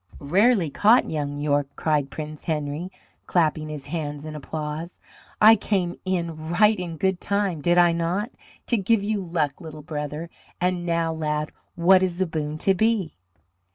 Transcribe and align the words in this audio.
"Rarely 0.33 0.71
caught, 0.71 1.07
young 1.11 1.37
York," 1.37 1.67
cried 1.75 2.09
Prince 2.09 2.45
Henry, 2.45 2.91
clapping 3.27 3.69
his 3.69 3.85
hands 3.85 4.25
in 4.25 4.35
applause. 4.35 4.99
"I 5.39 5.55
came 5.55 5.93
in 6.05 6.49
right 6.49 6.79
in 6.79 6.97
good 6.97 7.21
time, 7.21 7.61
did 7.61 7.77
I 7.77 7.91
not, 7.91 8.31
to 8.65 8.77
give 8.77 9.03
you 9.03 9.21
luck, 9.21 9.61
little 9.61 9.83
brother? 9.83 10.31
And 10.59 10.87
now, 10.87 11.13
lad, 11.13 11.51
what 11.75 12.01
is 12.01 12.17
the 12.17 12.25
boon 12.25 12.57
to 12.65 12.73
be?" 12.73 13.13